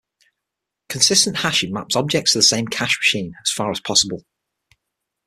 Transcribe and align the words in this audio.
Consistent 0.89 1.37
hashing 1.37 1.71
maps 1.71 1.95
objects 1.95 2.31
to 2.31 2.39
the 2.39 2.41
same 2.41 2.67
cache 2.67 2.97
machine, 2.99 3.35
as 3.45 3.51
far 3.51 3.69
as 3.69 3.79
possible. 3.79 4.23